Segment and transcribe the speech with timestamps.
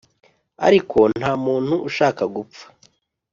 [0.67, 2.65] ariko ntamuntu ushaka gupfa